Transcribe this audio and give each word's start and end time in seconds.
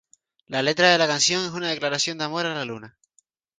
La 0.53 0.63
letra 0.63 0.89
de 0.91 0.97
la 0.97 1.05
canción 1.05 1.45
es 1.45 1.51
una 1.51 1.67
declaración 1.69 2.17
de 2.17 2.23
amor 2.23 2.47
a 2.47 2.55
la 2.55 2.65
luna. 2.65 2.97